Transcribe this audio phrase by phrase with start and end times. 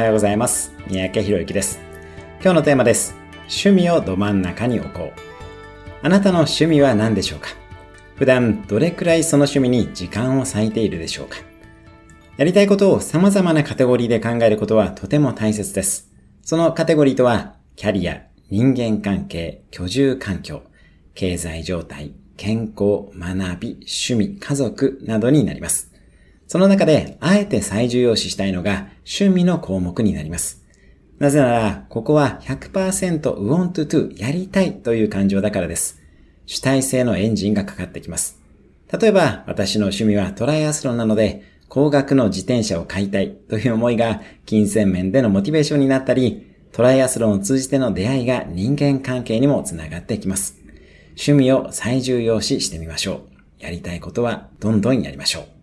[0.00, 0.72] はようございます。
[0.88, 1.78] 三宅博之です。
[2.42, 3.14] 今日のテーマです。
[3.42, 5.20] 趣味をど真ん中に置こう。
[6.00, 7.50] あなたの趣味は何でしょうか？
[8.16, 11.36] 普段どれくらいその趣味に時間を割いているでしょうか？
[12.38, 16.10] やりたいことを様々なカテゴリーで考えることはとても大切です。
[16.40, 20.62] そのカテゴリーとは、キャリア、人間関係、居住環境、
[21.14, 25.89] 経済状態、健康、学び、趣味、家族などになります。
[26.50, 30.64] その中で、あえて最重要視したいのが、趣味の項目になります。
[31.20, 36.02] なぜなら、ここは100% want to やりたいという感情だからです。
[36.46, 38.40] 主体性のエンジンがかかってきます。
[38.90, 50.56] 例えば、私の趣味はトライアスロンなので、高額の自転車を買いたいという思いが金銭面でのモチベーションになったり、トライアスロンを通じての出会いが人間関係にもつながってきます。
[51.10, 53.22] 趣味を最重要視してみましょ
[53.60, 53.62] う。
[53.62, 55.59] やりたいことはどんどんやりましょう。